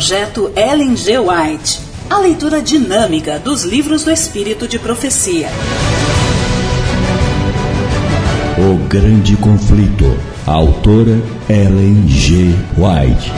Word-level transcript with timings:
Projeto 0.00 0.50
Ellen 0.56 0.96
G. 0.96 1.18
White. 1.18 1.78
A 2.08 2.20
leitura 2.20 2.62
dinâmica 2.62 3.38
dos 3.38 3.64
livros 3.64 4.02
do 4.02 4.10
Espírito 4.10 4.66
de 4.66 4.78
Profecia. 4.78 5.50
O 8.56 8.88
Grande 8.88 9.36
Conflito. 9.36 10.18
Autora 10.46 11.20
Ellen 11.50 12.08
G. 12.08 12.54
White. 12.78 13.30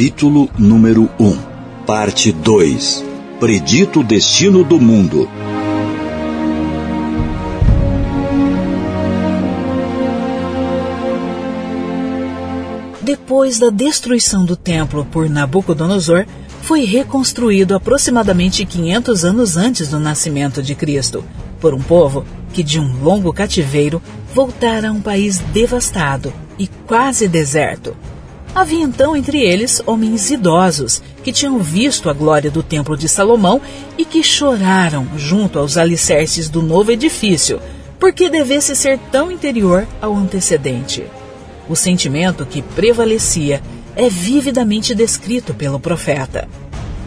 Capítulo 0.00 0.48
número 0.58 1.10
1 1.20 1.84
Parte 1.84 2.32
2 2.32 3.04
Predito 3.38 4.00
o 4.00 4.02
destino 4.02 4.64
do 4.64 4.80
mundo. 4.80 5.28
Depois 13.02 13.58
da 13.58 13.68
destruição 13.68 14.46
do 14.46 14.56
templo 14.56 15.04
por 15.04 15.28
Nabucodonosor, 15.28 16.24
foi 16.62 16.86
reconstruído 16.86 17.74
aproximadamente 17.74 18.64
500 18.64 19.24
anos 19.26 19.58
antes 19.58 19.88
do 19.90 20.00
nascimento 20.00 20.62
de 20.62 20.74
Cristo, 20.74 21.22
por 21.60 21.74
um 21.74 21.82
povo 21.82 22.24
que, 22.54 22.62
de 22.62 22.80
um 22.80 23.02
longo 23.02 23.34
cativeiro, 23.34 24.00
voltara 24.34 24.88
a 24.88 24.92
um 24.92 25.02
país 25.02 25.40
devastado 25.52 26.32
e 26.58 26.66
quase 26.86 27.28
deserto. 27.28 27.94
Havia 28.54 28.82
então 28.82 29.16
entre 29.16 29.38
eles 29.38 29.80
homens 29.86 30.30
idosos 30.30 31.00
que 31.22 31.32
tinham 31.32 31.58
visto 31.60 32.10
a 32.10 32.12
glória 32.12 32.50
do 32.50 32.62
Templo 32.62 32.96
de 32.96 33.08
Salomão 33.08 33.60
e 33.96 34.04
que 34.04 34.22
choraram 34.22 35.06
junto 35.16 35.58
aos 35.58 35.76
alicerces 35.76 36.48
do 36.48 36.60
novo 36.60 36.90
edifício, 36.90 37.60
porque 37.98 38.28
devesse 38.28 38.74
ser 38.74 38.98
tão 39.12 39.30
interior 39.30 39.86
ao 40.02 40.16
antecedente. 40.16 41.04
O 41.68 41.76
sentimento 41.76 42.44
que 42.44 42.60
prevalecia 42.60 43.62
é 43.94 44.08
vividamente 44.08 44.94
descrito 44.94 45.54
pelo 45.54 45.78
profeta. 45.78 46.48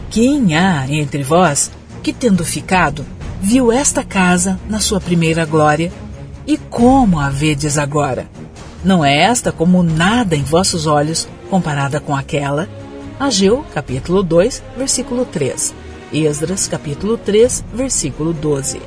Quem 0.10 0.56
há 0.56 0.86
entre 0.90 1.24
vós 1.24 1.72
que, 2.02 2.14
tendo 2.14 2.46
ficado, 2.46 3.06
viu 3.42 3.72
esta 3.72 4.04
casa 4.04 4.58
na 4.70 4.80
sua 4.80 5.02
primeira 5.02 5.44
glória? 5.44 5.92
E 6.48 6.58
como 6.58 7.20
a 7.20 7.30
vedes 7.30 7.78
agora? 7.78 8.28
Não 8.84 9.04
é 9.04 9.24
esta 9.24 9.52
como 9.52 9.82
nada 9.82 10.36
em 10.36 10.44
vossos 10.44 10.86
olhos 10.86 11.28
comparada 11.54 12.00
com 12.00 12.16
aquela? 12.16 12.68
Ageu, 13.20 13.64
capítulo 13.76 14.24
2, 14.24 14.64
versículo 14.76 15.24
3. 15.24 15.72
Esdras, 16.12 16.68
capítulo 16.68 17.16
3, 17.16 17.64
versículo 17.72 18.34
12. 18.34 18.82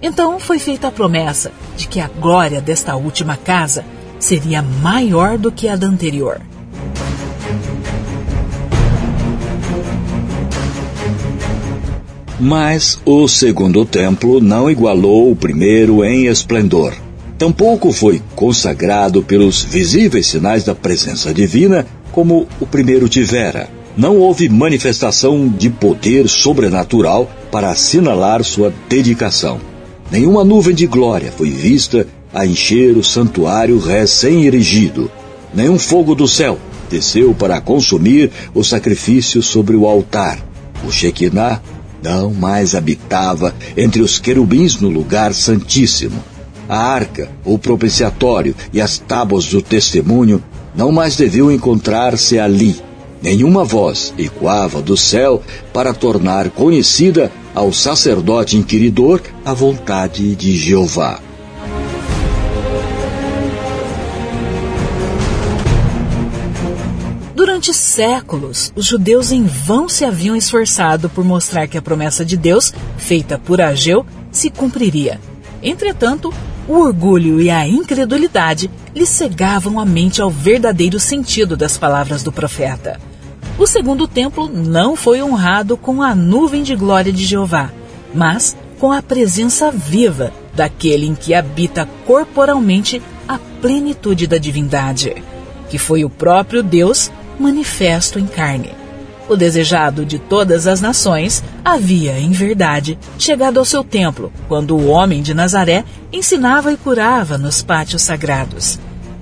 Então 0.00 0.38
foi 0.38 0.60
feita 0.60 0.86
a 0.86 0.92
promessa 0.92 1.50
de 1.76 1.88
que 1.88 1.98
a 1.98 2.06
glória 2.06 2.60
desta 2.60 2.94
última 2.94 3.36
casa 3.36 3.84
seria 4.20 4.62
maior 4.62 5.36
do 5.36 5.50
que 5.50 5.66
a 5.66 5.74
da 5.74 5.88
anterior. 5.88 6.40
Mas 12.38 13.00
o 13.04 13.26
segundo 13.26 13.84
templo 13.84 14.40
não 14.40 14.70
igualou 14.70 15.32
o 15.32 15.36
primeiro 15.36 16.04
em 16.04 16.26
esplendor. 16.26 16.94
Tampouco 17.36 17.92
foi 17.92 18.22
consagrado 18.36 19.20
pelos 19.20 19.64
visíveis 19.64 20.28
sinais 20.28 20.62
da 20.62 20.76
presença 20.76 21.34
divina 21.34 21.84
como 22.14 22.46
o 22.60 22.66
primeiro 22.66 23.08
tivera. 23.08 23.68
Não 23.96 24.18
houve 24.18 24.48
manifestação 24.48 25.48
de 25.48 25.68
poder 25.68 26.28
sobrenatural 26.28 27.28
para 27.50 27.70
assinalar 27.70 28.42
sua 28.44 28.72
dedicação. 28.88 29.60
Nenhuma 30.10 30.44
nuvem 30.44 30.74
de 30.74 30.86
glória 30.86 31.32
foi 31.32 31.50
vista 31.50 32.06
a 32.32 32.46
encher 32.46 32.96
o 32.96 33.02
santuário 33.02 33.78
recém-erigido. 33.78 35.10
Nenhum 35.52 35.78
fogo 35.78 36.14
do 36.14 36.28
céu 36.28 36.58
desceu 36.88 37.34
para 37.34 37.60
consumir 37.60 38.30
o 38.54 38.62
sacrifício 38.62 39.42
sobre 39.42 39.74
o 39.74 39.86
altar. 39.86 40.38
O 40.86 40.92
Shekinah 40.92 41.60
não 42.02 42.32
mais 42.32 42.74
habitava 42.74 43.54
entre 43.76 44.02
os 44.02 44.18
querubins 44.18 44.80
no 44.80 44.88
lugar 44.88 45.34
santíssimo 45.34 46.22
a 46.68 46.78
arca, 46.78 47.30
o 47.44 47.58
propiciatório 47.58 48.54
e 48.72 48.80
as 48.80 48.98
tábuas 48.98 49.46
do 49.46 49.60
testemunho 49.60 50.42
não 50.74 50.90
mais 50.90 51.16
deviam 51.16 51.50
encontrar-se 51.50 52.38
ali. 52.38 52.76
Nenhuma 53.22 53.64
voz 53.64 54.12
ecoava 54.18 54.82
do 54.82 54.96
céu 54.96 55.42
para 55.72 55.94
tornar 55.94 56.50
conhecida 56.50 57.32
ao 57.54 57.72
sacerdote 57.72 58.56
inquiridor 58.56 59.20
a 59.44 59.54
vontade 59.54 60.34
de 60.34 60.56
Jeová. 60.56 61.20
Durante 67.34 67.72
séculos, 67.72 68.72
os 68.76 68.84
judeus 68.84 69.32
em 69.32 69.44
vão 69.44 69.88
se 69.88 70.04
haviam 70.04 70.36
esforçado 70.36 71.08
por 71.08 71.24
mostrar 71.24 71.66
que 71.66 71.78
a 71.78 71.82
promessa 71.82 72.24
de 72.24 72.36
Deus, 72.36 72.74
feita 72.98 73.38
por 73.38 73.60
Ageu, 73.60 74.04
se 74.30 74.50
cumpriria. 74.50 75.18
Entretanto, 75.62 76.32
o 76.68 76.74
orgulho 76.74 77.40
e 77.40 77.50
a 77.50 77.66
incredulidade 77.66 78.70
lhe 78.94 79.06
cegavam 79.06 79.78
a 79.78 79.84
mente 79.84 80.22
ao 80.22 80.30
verdadeiro 80.30 80.98
sentido 80.98 81.56
das 81.56 81.76
palavras 81.76 82.22
do 82.22 82.32
profeta. 82.32 82.98
O 83.58 83.66
segundo 83.66 84.08
templo 84.08 84.48
não 84.48 84.96
foi 84.96 85.22
honrado 85.22 85.76
com 85.76 86.02
a 86.02 86.14
nuvem 86.14 86.62
de 86.62 86.74
glória 86.74 87.12
de 87.12 87.24
Jeová, 87.24 87.70
mas 88.14 88.56
com 88.78 88.90
a 88.90 89.00
presença 89.00 89.70
viva 89.70 90.32
daquele 90.54 91.06
em 91.06 91.14
que 91.14 91.34
habita 91.34 91.88
corporalmente 92.06 93.00
a 93.28 93.38
plenitude 93.60 94.26
da 94.26 94.38
divindade, 94.38 95.22
que 95.68 95.78
foi 95.78 96.04
o 96.04 96.10
próprio 96.10 96.62
Deus 96.62 97.10
manifesto 97.38 98.18
em 98.18 98.26
carne. 98.26 98.83
O 99.28 99.36
desejado 99.36 100.04
de 100.04 100.18
todas 100.18 100.66
as 100.66 100.82
nações 100.82 101.42
havia, 101.64 102.18
em 102.18 102.30
verdade, 102.30 102.98
chegado 103.18 103.58
ao 103.58 103.64
seu 103.64 103.82
templo, 103.82 104.30
quando 104.48 104.76
o 104.76 104.88
homem 104.88 105.22
de 105.22 105.32
Nazaré 105.32 105.84
ensinava 106.12 106.72
e 106.72 106.76
curava 106.76 107.38
nos 107.38 107.62
pátios 107.62 108.02
sagrados. 108.02 108.78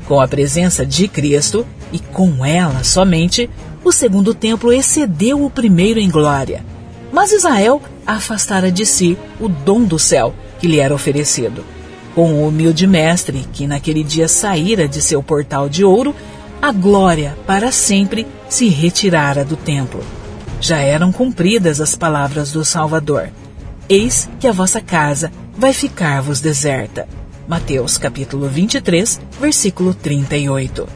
Com 0.07 0.21
a 0.21 0.27
presença 0.27 0.85
de 0.85 1.07
Cristo, 1.07 1.65
e 1.93 2.01
com 2.01 2.45
ela 2.45 2.83
somente, 2.83 3.49
o 3.85 3.93
segundo 3.93 4.35
templo 4.35 4.73
excedeu 4.73 5.45
o 5.45 5.51
primeiro 5.51 6.01
em 6.01 6.11
glória. 6.11 6.65
Mas 7.13 7.31
Israel 7.31 7.81
afastara 8.05 8.73
de 8.73 8.85
si 8.85 9.17
o 9.39 9.49
dom 9.49 9.83
do 9.83 9.99
céu 9.99 10.35
que 10.59 10.67
lhe 10.67 10.81
era 10.81 10.95
oferecido. 10.95 11.65
Com 12.15 12.33
o 12.33 12.49
humilde 12.49 12.87
mestre, 12.87 13.47
que 13.53 13.67
naquele 13.67 14.03
dia 14.03 14.29
saíra 14.29 14.89
de 14.89 15.01
seu 15.01 15.23
portal 15.23 15.69
de 15.69 15.85
ouro, 15.85 16.15
a 16.63 16.71
glória 16.71 17.37
para 17.45 17.73
sempre 17.73 18.25
se 18.49 18.69
retirara 18.69 19.45
do 19.45 19.57
templo. 19.57 20.01
Já 20.61 20.79
eram 20.79 21.11
cumpridas 21.11 21.81
as 21.81 21.97
palavras 21.97 22.53
do 22.53 22.65
Salvador. 22.65 23.31
Eis 23.89 24.31
que 24.39 24.47
a 24.47 24.53
vossa 24.53 24.81
casa 24.81 25.33
vai 25.59 25.73
ficar-vos 25.73 26.41
deserta. 26.41 27.09
Mateus 27.49 27.99
capítulo 27.99 28.49
23, 28.49 29.21
versículo 29.41 29.93
38. 29.93 30.89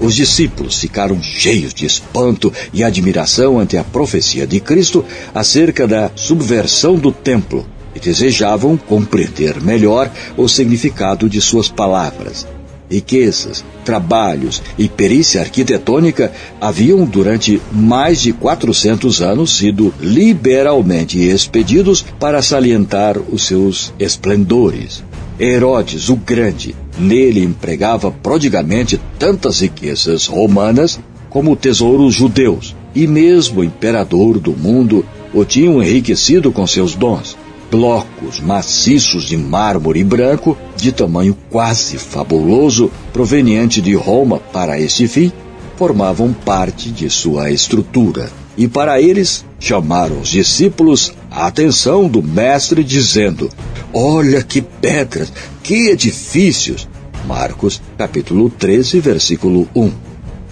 Os 0.00 0.14
discípulos 0.14 0.80
ficaram 0.80 1.22
cheios 1.22 1.74
de 1.74 1.84
espanto 1.84 2.50
e 2.72 2.82
admiração 2.82 3.58
ante 3.58 3.76
a 3.76 3.84
profecia 3.84 4.46
de 4.46 4.58
Cristo 4.58 5.04
acerca 5.34 5.86
da 5.86 6.10
subversão 6.14 6.96
do 6.96 7.12
templo 7.12 7.73
e 7.94 8.00
desejavam 8.00 8.76
compreender 8.76 9.62
melhor 9.62 10.10
o 10.36 10.48
significado 10.48 11.28
de 11.28 11.40
suas 11.40 11.68
palavras. 11.68 12.46
Riquezas, 12.90 13.64
trabalhos 13.84 14.62
e 14.76 14.88
perícia 14.88 15.40
arquitetônica 15.40 16.30
haviam 16.60 17.04
durante 17.04 17.60
mais 17.72 18.20
de 18.20 18.32
400 18.32 19.22
anos 19.22 19.56
sido 19.56 19.92
liberalmente 20.00 21.18
expedidos 21.18 22.04
para 22.20 22.42
salientar 22.42 23.18
os 23.18 23.46
seus 23.46 23.92
esplendores. 23.98 25.02
Herodes 25.40 26.08
o 26.08 26.16
Grande 26.16 26.76
nele 26.98 27.42
empregava 27.42 28.10
prodigamente 28.10 29.00
tantas 29.18 29.60
riquezas 29.60 30.26
romanas 30.26 31.00
como 31.28 31.56
tesouros 31.56 32.14
judeus, 32.14 32.76
e 32.94 33.08
mesmo 33.08 33.60
o 33.60 33.64
imperador 33.64 34.38
do 34.38 34.52
mundo 34.52 35.04
o 35.32 35.44
tinham 35.44 35.82
enriquecido 35.82 36.52
com 36.52 36.64
seus 36.64 36.94
dons 36.94 37.36
blocos 37.70 38.40
maciços 38.40 39.24
de 39.24 39.36
mármore 39.36 40.02
branco, 40.04 40.56
de 40.76 40.92
tamanho 40.92 41.36
quase 41.50 41.98
fabuloso, 41.98 42.90
proveniente 43.12 43.80
de 43.80 43.94
Roma 43.94 44.38
para 44.38 44.80
este 44.80 45.08
fim, 45.08 45.32
formavam 45.76 46.32
parte 46.32 46.90
de 46.90 47.10
sua 47.10 47.50
estrutura. 47.50 48.30
E 48.56 48.68
para 48.68 49.00
eles, 49.00 49.44
chamaram 49.58 50.20
os 50.20 50.28
discípulos 50.28 51.12
a 51.30 51.46
atenção 51.46 52.06
do 52.06 52.22
mestre 52.22 52.84
dizendo: 52.84 53.50
Olha 53.92 54.42
que 54.42 54.60
pedras, 54.60 55.32
que 55.62 55.88
edifícios! 55.88 56.88
Marcos 57.26 57.80
capítulo 57.96 58.50
13, 58.50 59.00
versículo 59.00 59.68
1. 59.74 59.90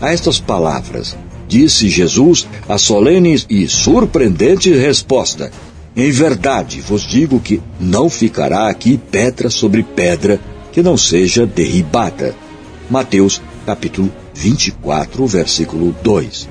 A 0.00 0.12
estas 0.12 0.40
palavras, 0.40 1.16
disse 1.46 1.88
Jesus 1.88 2.46
a 2.68 2.78
solene 2.78 3.40
e 3.48 3.68
surpreendente 3.68 4.72
resposta: 4.72 5.52
Em 5.94 6.10
verdade 6.10 6.80
vos 6.80 7.02
digo 7.02 7.38
que 7.38 7.60
não 7.78 8.08
ficará 8.08 8.68
aqui 8.68 8.96
pedra 8.96 9.50
sobre 9.50 9.82
pedra 9.82 10.40
que 10.72 10.82
não 10.82 10.96
seja 10.96 11.44
derribada. 11.44 12.34
Mateus 12.88 13.42
capítulo 13.66 14.10
24, 14.32 15.26
versículo 15.26 15.94
2. 16.02 16.48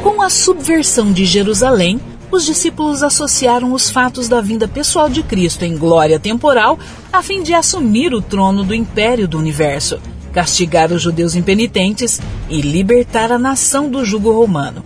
Com 0.00 0.22
a 0.22 0.30
subversão 0.30 1.12
de 1.12 1.24
Jerusalém, 1.24 2.00
os 2.30 2.46
discípulos 2.46 3.02
associaram 3.02 3.72
os 3.72 3.90
fatos 3.90 4.28
da 4.28 4.40
vinda 4.40 4.68
pessoal 4.68 5.08
de 5.08 5.24
Cristo 5.24 5.64
em 5.64 5.76
glória 5.76 6.20
temporal 6.20 6.78
a 7.12 7.20
fim 7.20 7.42
de 7.42 7.52
assumir 7.52 8.14
o 8.14 8.22
trono 8.22 8.62
do 8.62 8.72
império 8.72 9.26
do 9.26 9.36
universo, 9.36 9.98
castigar 10.32 10.92
os 10.92 11.02
judeus 11.02 11.34
impenitentes 11.34 12.20
e 12.48 12.60
libertar 12.60 13.32
a 13.32 13.38
nação 13.40 13.90
do 13.90 14.04
jugo 14.04 14.30
romano. 14.30 14.84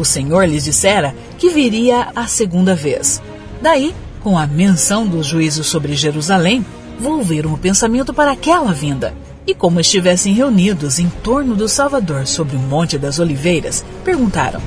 O 0.00 0.04
Senhor 0.04 0.48
lhes 0.48 0.64
dissera 0.64 1.14
que 1.36 1.50
viria 1.50 2.08
a 2.16 2.26
segunda 2.26 2.74
vez. 2.74 3.20
Daí, 3.60 3.94
com 4.22 4.38
a 4.38 4.46
menção 4.46 5.06
dos 5.06 5.26
juízos 5.26 5.66
sobre 5.66 5.94
Jerusalém, 5.94 6.64
volveram 6.98 7.52
o 7.52 7.58
pensamento 7.58 8.14
para 8.14 8.32
aquela 8.32 8.72
vinda. 8.72 9.12
E 9.46 9.54
como 9.54 9.78
estivessem 9.78 10.32
reunidos 10.32 10.98
em 10.98 11.10
torno 11.22 11.54
do 11.54 11.68
Salvador 11.68 12.26
sobre 12.26 12.56
o 12.56 12.60
Monte 12.60 12.96
das 12.96 13.18
Oliveiras, 13.18 13.84
perguntaram: 14.02 14.62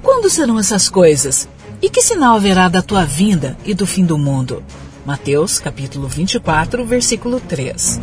Quando 0.00 0.30
serão 0.30 0.60
essas 0.60 0.88
coisas? 0.88 1.48
E 1.82 1.90
que 1.90 2.00
sinal 2.00 2.36
haverá 2.36 2.68
da 2.68 2.80
tua 2.80 3.04
vinda 3.04 3.58
e 3.64 3.74
do 3.74 3.84
fim 3.84 4.04
do 4.04 4.16
mundo? 4.16 4.62
Mateus 5.04 5.58
capítulo 5.58 6.06
24, 6.06 6.84
versículo 6.84 7.40
3. 7.40 7.98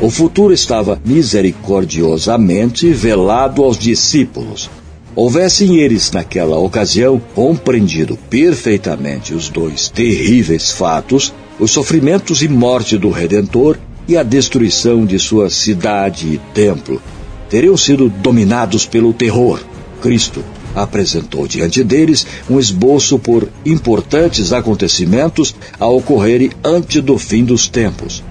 O 0.00 0.10
futuro 0.10 0.54
estava 0.54 1.02
misericordiosamente 1.04 2.88
velado 2.92 3.64
aos 3.64 3.76
discípulos. 3.76 4.70
Houvessem 5.16 5.78
eles, 5.78 6.12
naquela 6.12 6.56
ocasião, 6.56 7.20
compreendido 7.34 8.16
perfeitamente 8.30 9.34
os 9.34 9.48
dois 9.48 9.88
terríveis 9.88 10.70
fatos, 10.70 11.34
os 11.58 11.72
sofrimentos 11.72 12.42
e 12.42 12.48
morte 12.48 12.96
do 12.96 13.10
Redentor 13.10 13.76
e 14.06 14.16
a 14.16 14.22
destruição 14.22 15.04
de 15.04 15.18
sua 15.18 15.50
cidade 15.50 16.28
e 16.28 16.38
templo, 16.54 17.02
teriam 17.50 17.76
sido 17.76 18.08
dominados 18.08 18.86
pelo 18.86 19.12
terror. 19.12 19.60
Cristo 20.00 20.44
apresentou 20.76 21.48
diante 21.48 21.82
deles 21.82 22.24
um 22.48 22.60
esboço 22.60 23.18
por 23.18 23.48
importantes 23.66 24.52
acontecimentos 24.52 25.56
a 25.80 25.88
ocorrerem 25.88 26.52
antes 26.62 27.02
do 27.02 27.18
fim 27.18 27.44
dos 27.44 27.66
tempos. 27.66 28.22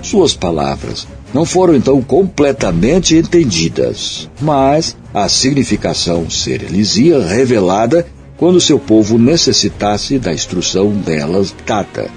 Suas 0.00 0.32
palavras 0.34 1.04
não 1.36 1.44
foram 1.44 1.76
então 1.76 2.00
completamente 2.00 3.14
entendidas, 3.14 4.26
mas 4.40 4.96
a 5.12 5.28
significação 5.28 6.30
ser-lhes 6.30 6.96
ia 6.96 7.22
revelada 7.22 8.06
quando 8.38 8.58
seu 8.58 8.78
povo 8.78 9.18
necessitasse 9.18 10.18
da 10.18 10.32
instrução 10.32 10.88
delas 10.92 11.54
dada. 11.66 12.08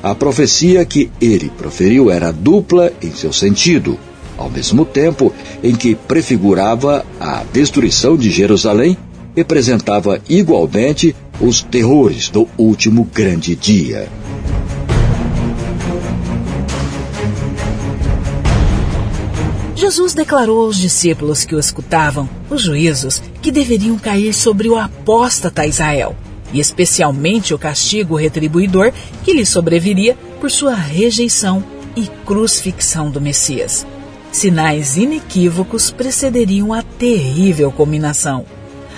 A 0.00 0.14
profecia 0.14 0.84
que 0.84 1.10
ele 1.20 1.50
proferiu 1.58 2.08
era 2.08 2.32
dupla 2.32 2.92
em 3.02 3.10
seu 3.10 3.32
sentido, 3.32 3.98
ao 4.36 4.48
mesmo 4.48 4.84
tempo 4.84 5.34
em 5.60 5.74
que 5.74 5.96
prefigurava 5.96 7.04
a 7.18 7.42
destruição 7.52 8.16
de 8.16 8.30
Jerusalém, 8.30 8.96
representava 9.34 10.20
igualmente 10.28 11.16
os 11.40 11.62
terrores 11.62 12.28
do 12.28 12.46
último 12.56 13.08
grande 13.12 13.56
dia. 13.56 14.08
Jesus 19.78 20.12
declarou 20.12 20.62
aos 20.62 20.76
discípulos 20.76 21.44
que 21.44 21.54
o 21.54 21.58
escutavam 21.60 22.28
os 22.50 22.62
juízos 22.62 23.22
que 23.40 23.52
deveriam 23.52 23.96
cair 23.96 24.34
sobre 24.34 24.68
o 24.68 24.76
apóstata 24.76 25.64
Israel, 25.64 26.16
e 26.52 26.58
especialmente 26.58 27.54
o 27.54 27.58
castigo 27.58 28.16
retribuidor 28.16 28.92
que 29.22 29.32
lhe 29.32 29.46
sobreviria 29.46 30.18
por 30.40 30.50
sua 30.50 30.74
rejeição 30.74 31.62
e 31.94 32.08
crucifixão 32.26 33.08
do 33.08 33.20
Messias. 33.20 33.86
Sinais 34.32 34.96
inequívocos 34.96 35.92
precederiam 35.92 36.72
a 36.72 36.82
terrível 36.82 37.70
culminação. 37.70 38.44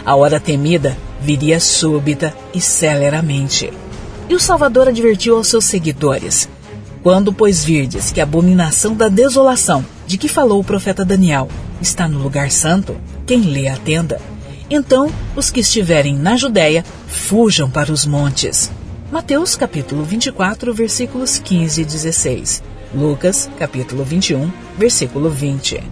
A 0.03 0.17
hora 0.17 0.41
temida 0.41 0.97
viria 1.21 1.61
súbita 1.61 2.35
e 2.55 2.61
celeramente. 2.61 3.71
E 4.31 4.35
o 4.35 4.41
Salvador 4.41 4.88
advertiu 4.88 5.37
aos 5.37 5.49
seus 5.49 5.67
seguidores: 5.67 6.49
Quando, 7.02 7.32
pois, 7.32 7.64
virdes 7.64 8.12
que 8.12 8.20
a 8.20 8.25
abominação 8.25 8.94
da 8.94 9.08
desolação 9.08 9.85
de 10.06 10.19
que 10.19 10.29
falou 10.29 10.61
o 10.61 10.64
profeta 10.64 11.05
Daniel 11.05 11.49
está 11.81 12.06
no 12.06 12.19
lugar 12.19 12.50
santo, 12.50 12.94
quem 13.26 13.41
lê 13.41 13.69
atenda. 13.69 14.20
Então, 14.69 15.11
os 15.35 15.50
que 15.50 15.61
estiverem 15.61 16.14
na 16.14 16.37
Judéia, 16.37 16.85
fujam 17.06 17.70
para 17.70 17.91
os 17.91 18.05
montes. 18.05 18.70
Mateus 19.11 19.56
capítulo 19.56 20.05
24, 20.05 20.75
versículos 20.75 21.38
15 21.38 21.81
e 21.81 21.85
16. 21.85 22.62
Lucas 22.94 23.49
capítulo 23.58 24.05
21, 24.05 24.50
versículo 24.76 25.31
20. 25.31 25.82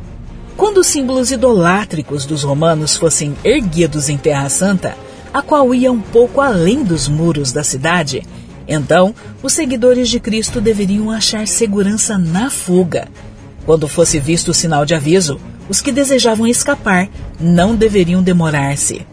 Quando 0.57 0.79
os 0.79 0.89
símbolos 0.89 1.31
idolátricos 1.31 2.27
dos 2.27 2.43
romanos 2.43 2.97
fossem 2.97 3.35
erguidos 3.43 4.09
em 4.09 4.19
Terra 4.19 4.49
Santa, 4.49 4.97
a 5.33 5.41
qual 5.41 5.75
ia 5.75 5.91
um 5.91 6.01
pouco 6.01 6.41
além 6.41 6.83
dos 6.85 7.09
muros 7.09 7.53
da 7.53 7.65
cidade, 7.65 8.23
então 8.69 9.15
os 9.43 9.55
seguidores 9.55 10.09
de 10.09 10.21
Cristo 10.21 10.61
deveriam 10.61 11.11
achar 11.11 11.49
segurança 11.49 12.19
na 12.19 12.51
fuga, 12.51 13.09
quando 13.69 13.87
fosse 13.87 14.19
visto 14.19 14.49
o 14.49 14.55
sinal 14.55 14.87
de 14.87 14.95
aviso, 14.95 15.39
os 15.69 15.83
que 15.83 15.93
desejavam 15.93 16.47
escapar 16.47 17.07
não 17.39 17.77
deveriam 17.77 18.23
demorar-se. 18.23 19.07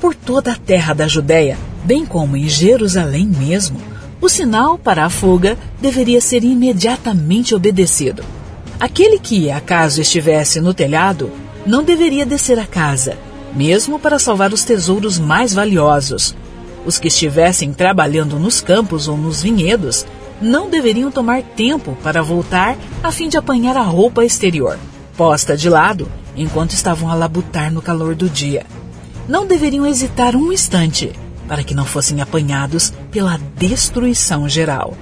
Por 0.00 0.14
toda 0.14 0.52
a 0.52 0.56
terra 0.56 0.94
da 0.94 1.06
Judéia, 1.06 1.58
bem 1.84 2.06
como 2.06 2.34
em 2.34 2.48
Jerusalém 2.48 3.26
mesmo, 3.26 3.78
o 4.18 4.26
sinal 4.26 4.78
para 4.78 5.04
a 5.04 5.10
fuga 5.10 5.58
deveria 5.78 6.22
ser 6.22 6.42
imediatamente 6.42 7.54
obedecido. 7.54 8.24
Aquele 8.80 9.18
que, 9.18 9.50
acaso 9.50 10.00
estivesse 10.00 10.58
no 10.58 10.72
telhado, 10.72 11.30
não 11.66 11.82
deveria 11.82 12.24
descer 12.24 12.58
a 12.58 12.64
casa, 12.64 13.18
mesmo 13.54 13.98
para 13.98 14.18
salvar 14.18 14.54
os 14.54 14.64
tesouros 14.64 15.18
mais 15.18 15.52
valiosos. 15.52 16.34
Os 16.84 16.98
que 16.98 17.08
estivessem 17.08 17.72
trabalhando 17.72 18.38
nos 18.38 18.60
campos 18.60 19.08
ou 19.08 19.16
nos 19.16 19.42
vinhedos 19.42 20.06
não 20.40 20.70
deveriam 20.70 21.10
tomar 21.10 21.42
tempo 21.42 21.96
para 22.02 22.22
voltar 22.22 22.76
a 23.02 23.10
fim 23.10 23.28
de 23.28 23.36
apanhar 23.36 23.76
a 23.76 23.82
roupa 23.82 24.24
exterior, 24.24 24.78
posta 25.16 25.56
de 25.56 25.68
lado 25.68 26.10
enquanto 26.36 26.70
estavam 26.70 27.10
a 27.10 27.14
labutar 27.14 27.72
no 27.72 27.82
calor 27.82 28.14
do 28.14 28.28
dia. 28.28 28.64
Não 29.28 29.46
deveriam 29.46 29.86
hesitar 29.86 30.36
um 30.36 30.52
instante 30.52 31.12
para 31.48 31.64
que 31.64 31.74
não 31.74 31.84
fossem 31.84 32.20
apanhados 32.20 32.92
pela 33.10 33.40
destruição 33.56 34.48
geral. 34.48 34.94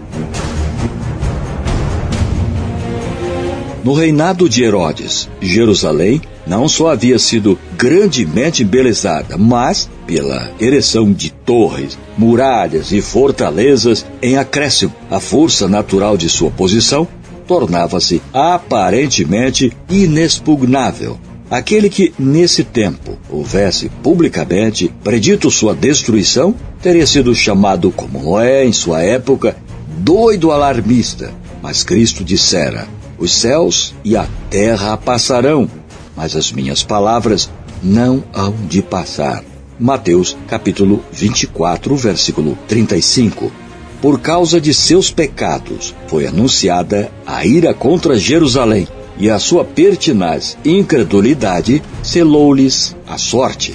No 3.87 3.93
reinado 3.93 4.49
de 4.49 4.64
Herodes, 4.64 5.28
Jerusalém 5.40 6.21
não 6.45 6.66
só 6.66 6.88
havia 6.88 7.21
sido 7.21 7.57
grandemente 7.78 8.64
embelezada, 8.64 9.38
mas 9.38 9.88
pela 10.05 10.50
ereção 10.59 11.12
de 11.12 11.31
torres, 11.31 11.97
muralhas 12.19 12.90
e 12.90 13.00
fortalezas, 13.00 14.05
em 14.21 14.37
acréscimo 14.37 14.93
à 15.09 15.21
força 15.21 15.69
natural 15.69 16.16
de 16.16 16.28
sua 16.28 16.50
posição, 16.50 17.07
tornava-se 17.47 18.21
aparentemente 18.35 19.73
inexpugnável. 19.88 21.16
Aquele 21.49 21.88
que, 21.88 22.12
nesse 22.19 22.64
tempo, 22.64 23.16
houvesse 23.31 23.88
publicamente 24.02 24.93
predito 25.05 25.49
sua 25.49 25.76
destruição, 25.76 26.57
teria 26.83 27.07
sido 27.07 27.33
chamado, 27.37 27.93
como 27.93 28.37
é 28.40 28.64
em 28.64 28.73
sua 28.73 29.05
época, 29.05 29.57
doido 29.99 30.50
alarmista. 30.50 31.33
Mas 31.62 31.85
Cristo 31.85 32.25
dissera: 32.25 32.87
os 33.18 33.32
céus 33.32 33.94
e 34.04 34.16
a 34.16 34.26
terra 34.50 34.96
passarão, 34.96 35.68
mas 36.16 36.37
as 36.37 36.52
minhas 36.52 36.82
palavras 36.82 37.50
não 37.82 38.25
hão 38.32 38.54
de 38.68 38.82
passar. 38.82 39.44
Mateus 39.78 40.37
capítulo 40.49 41.04
24, 41.12 41.94
versículo 41.96 42.56
35. 42.66 43.52
Por 44.00 44.20
causa 44.20 44.61
de 44.61 44.73
seus 44.73 45.11
pecados 45.11 45.94
foi 46.06 46.26
anunciada 46.26 47.11
a 47.26 47.44
ira 47.44 47.75
contra 47.75 48.18
Jerusalém, 48.18 48.87
e 49.18 49.30
a 49.30 49.38
sua 49.38 49.64
pertinaz 49.64 50.58
incredulidade 50.64 51.82
selou-lhes 52.02 52.94
a 53.06 53.16
sorte. 53.16 53.75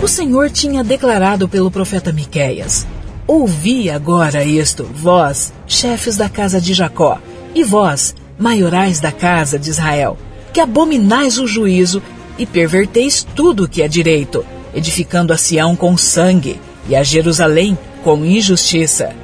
O 0.00 0.06
Senhor 0.06 0.48
tinha 0.48 0.84
declarado 0.84 1.48
pelo 1.48 1.70
profeta 1.70 2.12
Miqueias: 2.12 2.86
Ouvi 3.28 3.90
agora 3.90 4.42
isto, 4.42 4.84
vós, 4.84 5.52
chefes 5.66 6.16
da 6.16 6.30
casa 6.30 6.58
de 6.58 6.72
Jacó, 6.72 7.18
e 7.54 7.62
vós, 7.62 8.14
maiorais 8.38 9.00
da 9.00 9.12
casa 9.12 9.58
de 9.58 9.68
Israel, 9.68 10.16
que 10.50 10.62
abominais 10.62 11.38
o 11.38 11.46
juízo 11.46 12.02
e 12.38 12.46
perverteis 12.46 13.26
tudo 13.36 13.64
o 13.64 13.68
que 13.68 13.82
é 13.82 13.86
direito, 13.86 14.46
edificando 14.74 15.34
a 15.34 15.36
Sião 15.36 15.76
com 15.76 15.94
sangue 15.94 16.58
e 16.88 16.96
a 16.96 17.02
Jerusalém 17.02 17.76
com 18.02 18.24
injustiça. 18.24 19.14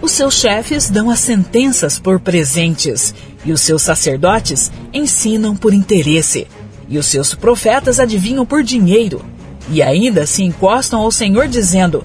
Os 0.00 0.12
seus 0.12 0.36
chefes 0.36 0.88
dão 0.88 1.10
as 1.10 1.20
sentenças 1.20 1.98
por 1.98 2.18
presentes, 2.18 3.14
e 3.44 3.52
os 3.52 3.60
seus 3.60 3.82
sacerdotes 3.82 4.72
ensinam 4.90 5.54
por 5.54 5.74
interesse, 5.74 6.46
e 6.88 6.96
os 6.96 7.04
seus 7.04 7.34
profetas 7.34 8.00
adivinham 8.00 8.46
por 8.46 8.62
dinheiro, 8.62 9.22
e 9.70 9.82
ainda 9.82 10.24
se 10.24 10.42
encostam 10.42 11.00
ao 11.00 11.12
Senhor 11.12 11.46
dizendo: 11.46 12.02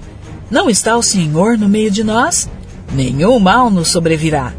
Não 0.48 0.70
está 0.70 0.96
o 0.96 1.02
Senhor 1.02 1.58
no 1.58 1.68
meio 1.68 1.90
de 1.90 2.04
nós? 2.04 2.48
Nenhum 2.94 3.40
mal 3.40 3.68
nos 3.68 3.88
sobrevirá. 3.88 4.54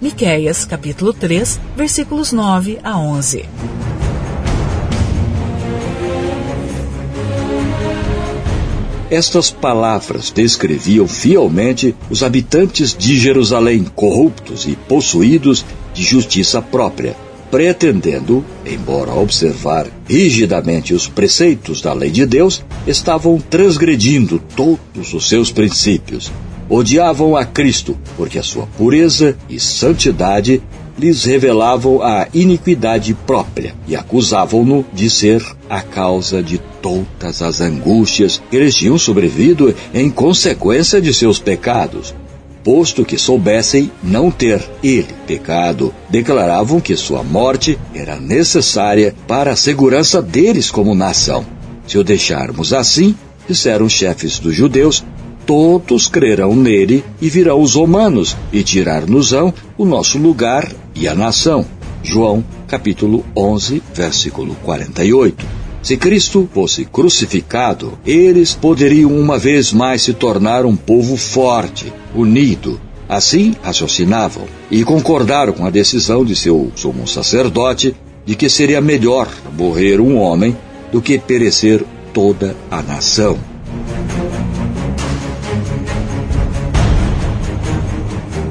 Miqueias, 0.00 0.64
capítulo 0.64 1.12
3, 1.12 1.60
versículos 1.76 2.32
9 2.32 2.78
a 2.82 2.98
11. 2.98 3.44
Estas 9.10 9.50
palavras 9.50 10.30
descreviam 10.30 11.06
fielmente 11.06 11.94
os 12.08 12.22
habitantes 12.22 12.96
de 12.96 13.18
Jerusalém 13.18 13.84
corruptos 13.84 14.66
e 14.66 14.74
possuídos 14.74 15.66
de 15.92 16.02
justiça 16.02 16.62
própria, 16.62 17.14
pretendendo, 17.56 18.44
embora 18.66 19.14
observar 19.14 19.86
rigidamente 20.06 20.92
os 20.92 21.08
preceitos 21.08 21.80
da 21.80 21.94
lei 21.94 22.10
de 22.10 22.26
Deus, 22.26 22.62
estavam 22.86 23.38
transgredindo 23.38 24.38
todos 24.54 25.14
os 25.14 25.26
seus 25.26 25.50
princípios. 25.50 26.30
Odiavam 26.68 27.34
a 27.34 27.46
Cristo, 27.46 27.96
porque 28.14 28.38
a 28.38 28.42
sua 28.42 28.66
pureza 28.66 29.38
e 29.48 29.58
santidade 29.58 30.60
lhes 30.98 31.24
revelavam 31.24 32.02
a 32.02 32.28
iniquidade 32.34 33.14
própria 33.14 33.74
e 33.88 33.96
acusavam-no 33.96 34.84
de 34.92 35.08
ser 35.08 35.42
a 35.66 35.80
causa 35.80 36.42
de 36.42 36.58
todas 36.82 37.40
as 37.40 37.62
angústias 37.62 38.38
que 38.50 38.56
eles 38.58 38.74
tinham 38.74 38.98
sobrevido 38.98 39.74
em 39.94 40.10
consequência 40.10 41.00
de 41.00 41.14
seus 41.14 41.38
pecados. 41.38 42.14
Posto 42.66 43.04
que 43.04 43.16
soubessem 43.16 43.92
não 44.02 44.28
ter 44.28 44.60
ele 44.82 45.14
pecado, 45.24 45.94
declaravam 46.10 46.80
que 46.80 46.96
sua 46.96 47.22
morte 47.22 47.78
era 47.94 48.16
necessária 48.16 49.14
para 49.28 49.52
a 49.52 49.56
segurança 49.56 50.20
deles 50.20 50.68
como 50.68 50.92
nação. 50.92 51.46
Se 51.86 51.96
o 51.96 52.02
deixarmos 52.02 52.72
assim, 52.72 53.14
disseram 53.48 53.86
os 53.86 53.92
chefes 53.92 54.40
dos 54.40 54.52
judeus, 54.52 55.04
todos 55.46 56.08
crerão 56.08 56.56
nele 56.56 57.04
e 57.22 57.30
virão 57.30 57.60
os 57.60 57.76
romanos 57.76 58.36
e 58.52 58.64
tirar-nos-ão 58.64 59.54
o 59.78 59.84
nosso 59.84 60.18
lugar 60.18 60.68
e 60.92 61.06
a 61.06 61.14
nação. 61.14 61.64
João 62.02 62.44
capítulo 62.66 63.24
11, 63.36 63.80
versículo 63.94 64.56
48. 64.64 65.46
Se 65.86 65.96
Cristo 65.96 66.48
fosse 66.52 66.84
crucificado, 66.84 67.96
eles 68.04 68.52
poderiam 68.52 69.16
uma 69.16 69.38
vez 69.38 69.72
mais 69.72 70.02
se 70.02 70.12
tornar 70.12 70.66
um 70.66 70.74
povo 70.74 71.16
forte, 71.16 71.92
unido. 72.12 72.80
Assim 73.08 73.54
raciocinavam 73.62 74.48
e 74.68 74.82
concordaram 74.82 75.52
com 75.52 75.64
a 75.64 75.70
decisão 75.70 76.24
de 76.24 76.34
seu 76.34 76.72
sumo 76.74 77.06
sacerdote 77.06 77.94
de 78.24 78.34
que 78.34 78.48
seria 78.48 78.80
melhor 78.80 79.28
morrer 79.56 80.00
um 80.00 80.18
homem 80.18 80.56
do 80.90 81.00
que 81.00 81.20
perecer 81.20 81.84
toda 82.12 82.56
a 82.68 82.82
nação. 82.82 83.38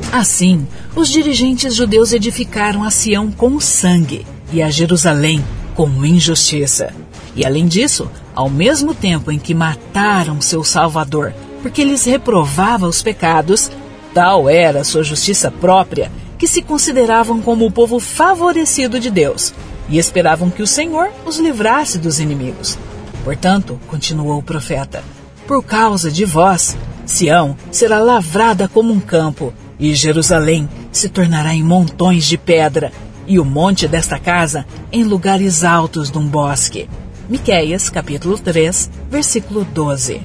Assim, 0.10 0.66
os 0.96 1.10
dirigentes 1.10 1.76
judeus 1.76 2.14
edificaram 2.14 2.82
a 2.82 2.90
Sião 2.90 3.30
com 3.30 3.60
sangue 3.60 4.26
e 4.54 4.62
a 4.62 4.70
Jerusalém 4.70 5.44
com 5.76 5.88
injustiça. 6.06 6.94
E 7.36 7.46
além 7.46 7.68
disso, 7.68 8.10
ao 8.34 8.50
mesmo 8.50 8.96
tempo 8.96 9.32
em 9.32 9.38
que 9.38 9.54
mataram 9.54 10.42
seu 10.42 10.64
Salvador, 10.64 11.34
porque 11.62 11.84
lhes 11.84 12.06
reprovava 12.06 12.88
os 12.88 13.02
pecados, 13.02 13.70
tal 14.14 14.50
era 14.50 14.84
sua 14.84 15.04
justiça 15.04 15.52
própria 15.52 16.12
que 16.38 16.48
se 16.48 16.62
consideravam 16.62 17.42
como 17.42 17.66
o 17.66 17.72
povo 17.72 18.00
favorecido 18.00 19.00
de 19.00 19.10
Deus 19.10 19.54
e 19.90 19.98
esperavam 19.98 20.50
que 20.50 20.64
o 20.64 20.68
Senhor 20.68 21.10
os 21.26 21.38
livrasse 21.38 21.98
dos 21.98 22.20
inimigos. 22.20 22.78
Portanto, 23.24 23.80
continuou 23.88 24.40
o 24.40 24.44
profeta, 24.44 25.04
por 25.48 25.64
causa 25.64 26.10
de 26.10 26.26
vós, 26.26 26.76
Sião 27.06 27.56
será 27.72 28.00
lavrada 28.00 28.68
como 28.68 28.92
um 28.92 29.00
campo 29.00 29.54
e 29.80 29.94
Jerusalém 29.94 30.68
se 30.92 31.08
tornará 31.08 31.54
em 31.54 31.64
montões 31.64 32.26
de 32.26 32.38
pedra, 32.38 32.92
e 33.28 33.40
o 33.40 33.46
monte 33.46 33.88
desta 33.88 34.20
casa 34.20 34.66
em 34.92 35.04
lugares 35.04 35.64
altos 35.64 36.12
de 36.12 36.18
um 36.18 36.28
bosque. 36.28 36.88
Miqueias, 37.28 37.90
capítulo 37.90 38.38
3, 38.38 38.90
versículo 39.10 39.66
12. 39.66 40.22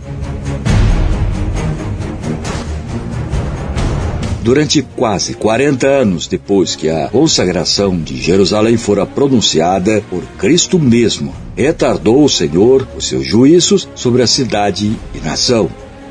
Durante 4.43 4.81
quase 4.83 5.35
40 5.35 5.87
anos 5.87 6.27
depois 6.27 6.75
que 6.75 6.89
a 6.89 7.09
consagração 7.09 7.99
de 8.01 8.17
Jerusalém 8.17 8.79
fora 8.79 9.05
pronunciada 9.05 10.03
por 10.09 10.23
Cristo 10.39 10.79
mesmo, 10.79 11.35
retardou 11.55 12.25
o 12.25 12.29
Senhor 12.29 12.89
os 12.97 13.07
seus 13.07 13.27
juízos 13.27 13.87
sobre 13.95 14.23
a 14.23 14.27
cidade 14.27 14.97
e 15.15 15.19
nação. 15.21 15.71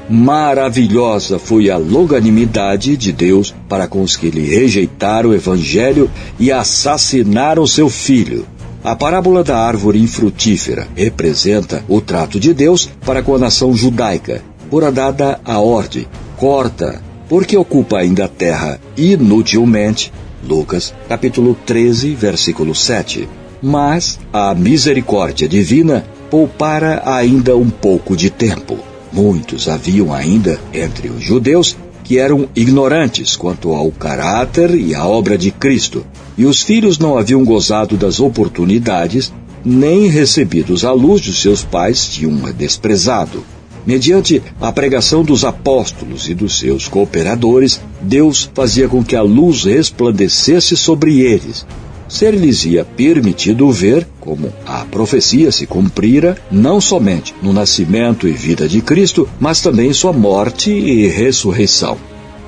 Maravilhosa 0.10 1.38
foi 1.38 1.70
a 1.70 1.78
longanimidade 1.78 2.98
de 2.98 3.12
Deus 3.12 3.54
para 3.70 3.88
com 3.88 4.02
os 4.02 4.18
que 4.18 4.32
lhe 4.32 4.42
rejeitaram 4.42 5.30
o 5.30 5.36
Evangelho 5.36 6.10
e 6.40 6.52
assassinaram 6.52 7.68
seu 7.68 7.90
filho. 7.90 8.48
A 8.84 8.96
parábola 8.96 9.44
da 9.44 9.60
árvore 9.60 10.02
infrutífera 10.02 10.88
representa 10.96 11.84
o 11.88 12.02
trato 12.02 12.40
de 12.40 12.56
Deus 12.56 12.90
para 13.06 13.22
com 13.22 13.36
a 13.36 13.38
nação 13.38 13.76
judaica. 13.76 14.42
Fora 14.72 14.92
dada 14.92 15.40
a 15.46 15.60
ordem: 15.60 16.08
corta, 16.38 17.00
porque 17.28 17.56
ocupa 17.56 18.00
ainda 18.00 18.26
a 18.26 18.28
terra 18.28 18.80
inutilmente. 18.98 20.12
Lucas, 20.44 20.92
capítulo 21.08 21.56
13, 21.68 22.16
versículo 22.16 22.74
7. 22.74 23.30
Mas 23.62 24.20
a 24.34 24.56
misericórdia 24.56 25.48
divina 25.48 26.04
poupara 26.32 27.04
ainda 27.06 27.56
um 27.56 27.70
pouco 27.70 28.18
de 28.18 28.32
tempo. 28.32 28.89
Muitos 29.12 29.68
haviam 29.68 30.14
ainda 30.14 30.60
entre 30.74 31.10
os 31.10 31.24
judeus 31.24 31.76
que 32.04 32.18
eram 32.18 32.50
ignorantes 32.56 33.36
quanto 33.36 33.74
ao 33.74 33.92
caráter 33.92 34.74
e 34.74 34.96
à 34.96 35.06
obra 35.06 35.38
de 35.38 35.52
Cristo, 35.52 36.06
e 36.38 36.46
os 36.46 36.64
filhos 36.64 36.98
não 36.98 37.18
haviam 37.18 37.44
gozado 37.46 37.98
das 37.98 38.20
oportunidades, 38.20 39.32
nem 39.64 40.08
recebidos 40.08 40.84
a 40.84 40.92
luz 40.92 41.22
de 41.22 41.34
seus 41.34 41.64
pais 41.64 42.08
tinham 42.08 42.34
desprezado. 42.52 43.44
Mediante 43.86 44.42
a 44.60 44.72
pregação 44.72 45.24
dos 45.24 45.44
apóstolos 45.44 46.28
e 46.30 46.34
dos 46.34 46.60
seus 46.60 46.88
cooperadores, 46.88 47.80
Deus 48.02 48.50
fazia 48.54 48.88
com 48.88 49.04
que 49.04 49.16
a 49.16 49.22
luz 49.22 49.64
resplandecesse 49.64 50.76
sobre 50.76 51.22
eles, 51.22 51.66
ser-lhes-ia 52.10 52.84
permitido 52.84 53.72
ver 53.72 54.06
como 54.20 54.52
a 54.66 54.84
profecia 54.86 55.52
se 55.52 55.66
cumprira 55.66 56.36
não 56.52 56.82
somente 56.82 57.34
no 57.42 57.54
nascimento 57.54 58.28
e 58.28 58.32
vida 58.32 58.68
de 58.68 58.82
Cristo, 58.82 59.30
mas 59.40 59.62
também 59.62 59.94
sua 59.94 60.12
morte 60.12 60.72
e 60.72 61.08
ressurreição. 61.08 61.98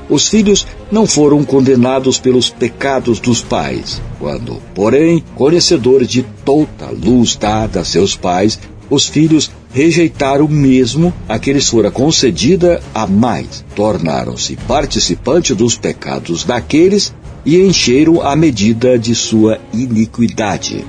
Os 0.10 0.28
filhos 0.28 0.68
não 0.92 1.08
foram 1.08 1.42
condenados 1.46 2.20
pelos 2.20 2.50
pecados 2.50 3.20
dos 3.20 3.42
pais, 3.42 4.02
quando, 4.20 4.62
porém, 4.76 5.24
conhecedores 5.36 6.10
de 6.10 6.24
toda 6.44 6.90
luz 6.92 7.38
dada 7.38 7.80
a 7.80 7.86
seus 7.86 8.14
pais, 8.14 8.60
os 8.90 9.08
filhos 9.08 9.50
rejeitaram 9.74 10.50
mesmo 10.50 11.14
a 11.30 11.40
que 11.40 11.54
lhes 11.54 11.70
fora 11.70 11.90
concedida 11.90 12.82
a 12.94 13.08
mais, 13.08 13.64
tornaram-se 13.74 14.58
participantes 14.68 15.56
dos 15.56 15.78
pecados 15.78 16.44
daqueles 16.44 17.14
e 17.46 17.60
encheram 17.60 18.22
a 18.22 18.36
medida 18.36 18.98
de 18.98 19.16
sua 19.16 19.60
iniquidade. 19.74 20.86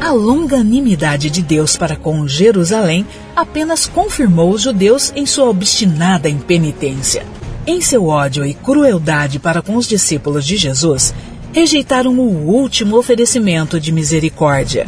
A 0.00 0.12
longanimidade 0.12 1.28
de 1.28 1.42
Deus 1.42 1.76
para 1.76 1.96
com 1.96 2.28
Jerusalém 2.28 3.04
apenas 3.34 3.86
confirmou 3.86 4.50
os 4.52 4.62
judeus 4.62 5.12
em 5.16 5.26
sua 5.26 5.48
obstinada 5.48 6.28
impenitência. 6.28 7.26
Em 7.66 7.80
seu 7.80 8.06
ódio 8.06 8.46
e 8.46 8.54
crueldade 8.54 9.40
para 9.40 9.60
com 9.60 9.74
os 9.74 9.88
discípulos 9.88 10.46
de 10.46 10.56
Jesus, 10.56 11.12
rejeitaram 11.52 12.16
o 12.16 12.46
último 12.46 12.96
oferecimento 12.96 13.80
de 13.80 13.90
misericórdia. 13.90 14.86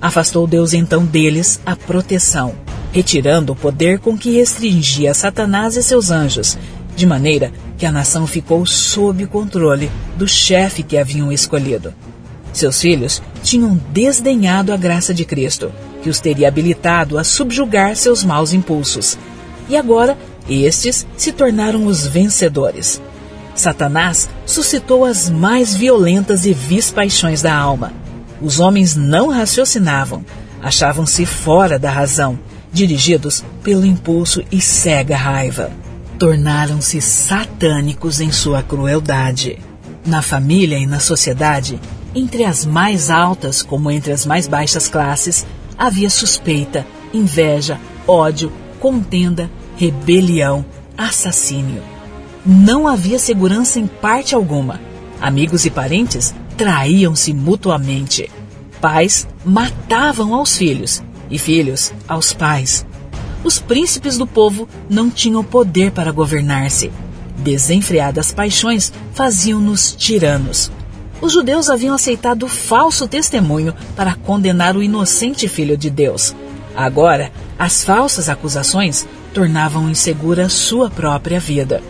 Afastou 0.00 0.46
Deus 0.46 0.74
então 0.74 1.04
deles 1.04 1.60
a 1.64 1.76
proteção, 1.76 2.52
retirando 2.90 3.52
o 3.52 3.56
poder 3.56 4.00
com 4.00 4.18
que 4.18 4.32
restringia 4.32 5.14
Satanás 5.14 5.76
e 5.76 5.82
seus 5.82 6.10
anjos 6.10 6.58
de 6.96 7.06
maneira 7.06 7.52
que 7.76 7.84
a 7.84 7.92
nação 7.92 8.26
ficou 8.26 8.64
sob 8.64 9.22
o 9.22 9.28
controle 9.28 9.90
do 10.16 10.26
chefe 10.26 10.82
que 10.82 10.96
haviam 10.96 11.30
escolhido. 11.30 11.94
Seus 12.52 12.80
filhos 12.80 13.22
tinham 13.42 13.78
desdenhado 13.92 14.72
a 14.72 14.76
graça 14.78 15.12
de 15.12 15.26
Cristo, 15.26 15.70
que 16.02 16.08
os 16.08 16.20
teria 16.20 16.48
habilitado 16.48 17.18
a 17.18 17.22
subjugar 17.22 17.94
seus 17.94 18.24
maus 18.24 18.54
impulsos. 18.54 19.18
E 19.68 19.76
agora, 19.76 20.16
estes 20.48 21.06
se 21.18 21.32
tornaram 21.32 21.84
os 21.86 22.06
vencedores. 22.06 23.00
Satanás 23.54 24.28
suscitou 24.46 25.04
as 25.04 25.28
mais 25.28 25.74
violentas 25.74 26.46
e 26.46 26.54
vis 26.54 26.90
paixões 26.90 27.42
da 27.42 27.54
alma. 27.54 27.92
Os 28.40 28.58
homens 28.58 28.96
não 28.96 29.28
raciocinavam, 29.28 30.24
achavam-se 30.62 31.26
fora 31.26 31.78
da 31.78 31.90
razão, 31.90 32.38
dirigidos 32.72 33.44
pelo 33.62 33.84
impulso 33.84 34.42
e 34.50 34.60
cega 34.60 35.16
raiva. 35.16 35.70
Tornaram-se 36.18 36.98
satânicos 37.02 38.20
em 38.20 38.32
sua 38.32 38.62
crueldade. 38.62 39.58
Na 40.06 40.22
família 40.22 40.78
e 40.78 40.86
na 40.86 40.98
sociedade, 40.98 41.78
entre 42.14 42.42
as 42.44 42.64
mais 42.64 43.10
altas 43.10 43.62
como 43.62 43.90
entre 43.90 44.12
as 44.12 44.24
mais 44.24 44.48
baixas 44.48 44.88
classes, 44.88 45.46
havia 45.76 46.08
suspeita, 46.08 46.86
inveja, 47.12 47.78
ódio, 48.08 48.50
contenda, 48.80 49.50
rebelião, 49.76 50.64
assassínio. 50.96 51.82
Não 52.46 52.88
havia 52.88 53.18
segurança 53.18 53.78
em 53.78 53.86
parte 53.86 54.34
alguma. 54.34 54.80
Amigos 55.20 55.66
e 55.66 55.70
parentes 55.70 56.34
traíam-se 56.56 57.34
mutuamente. 57.34 58.30
Pais 58.80 59.28
matavam 59.44 60.32
aos 60.32 60.56
filhos 60.56 61.02
e 61.30 61.38
filhos 61.38 61.92
aos 62.08 62.32
pais. 62.32 62.86
Os 63.46 63.60
príncipes 63.60 64.18
do 64.18 64.26
povo 64.26 64.68
não 64.90 65.08
tinham 65.08 65.44
poder 65.44 65.92
para 65.92 66.10
governar-se. 66.10 66.90
Desenfreadas 67.38 68.32
paixões 68.32 68.92
faziam-nos 69.14 69.94
tiranos. 69.94 70.68
Os 71.20 71.32
judeus 71.32 71.70
haviam 71.70 71.94
aceitado 71.94 72.48
falso 72.48 73.06
testemunho 73.06 73.72
para 73.94 74.16
condenar 74.16 74.76
o 74.76 74.82
inocente 74.82 75.46
filho 75.46 75.76
de 75.76 75.88
Deus. 75.88 76.34
Agora, 76.74 77.30
as 77.56 77.84
falsas 77.84 78.28
acusações 78.28 79.06
tornavam 79.32 79.88
insegura 79.88 80.48
sua 80.48 80.90
própria 80.90 81.38
vida. 81.38 81.80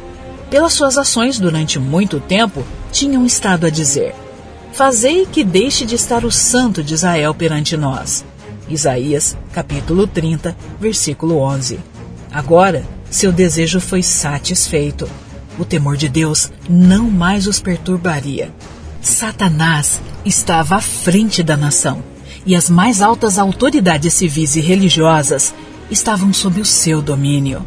Pelas 0.51 0.75
suas 0.75 0.99
ações 0.99 1.39
durante 1.39 1.79
muito 1.79 2.21
tempo, 2.21 2.67
tinham 2.93 3.25
estado 3.25 3.65
a 3.65 3.71
dizer: 3.71 4.15
Fazei 4.75 5.25
que 5.25 5.43
deixe 5.43 5.87
de 5.87 5.95
estar 5.95 6.23
o 6.23 6.31
santo 6.31 6.85
de 6.85 6.93
Israel 6.93 7.35
perante 7.35 7.79
nós. 7.79 8.27
Isaías, 8.69 9.37
capítulo 9.53 10.07
30, 10.07 10.57
versículo 10.81 11.39
11. 11.39 11.79
Agora, 12.33 12.85
seu 13.11 13.33
desejo 13.33 13.81
foi 13.81 14.03
satisfeito. 14.03 15.09
O 15.59 15.65
temor 15.65 15.97
de 15.97 16.09
Deus 16.09 16.51
não 16.69 17.11
mais 17.11 17.47
os 17.47 17.61
perturbaria. 17.61 18.53
Satanás 19.01 20.01
estava 20.25 20.77
à 20.77 20.81
frente 20.81 21.43
da 21.43 21.57
nação 21.57 22.03
e 22.45 22.55
as 22.55 22.69
mais 22.69 23.01
altas 23.01 23.39
autoridades 23.39 24.15
civis 24.15 24.57
e 24.57 24.61
religiosas 24.61 25.55
estavam 25.91 26.33
sob 26.33 26.61
o 26.61 26.65
seu 26.65 27.01
domínio. 27.01 27.67